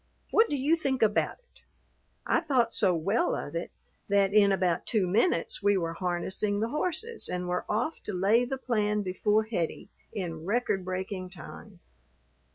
What 0.31 0.49
do 0.49 0.57
you 0.57 0.75
think 0.75 1.03
about 1.03 1.37
it?" 1.37 1.61
I 2.25 2.39
thought 2.39 2.73
so 2.73 2.95
well 2.95 3.35
of 3.35 3.53
it 3.53 3.69
that 4.09 4.33
in 4.33 4.51
about 4.51 4.87
two 4.87 5.05
minutes 5.05 5.61
we 5.61 5.77
were 5.77 5.93
harnessing 5.93 6.59
the 6.59 6.69
horses 6.69 7.29
and 7.29 7.47
were 7.47 7.65
off 7.69 8.01
to 8.05 8.11
lay 8.13 8.43
the 8.43 8.57
plan 8.57 9.03
before 9.03 9.43
Hettie 9.43 9.89
in 10.11 10.43
record 10.43 10.83
breaking 10.83 11.29
time. 11.29 11.81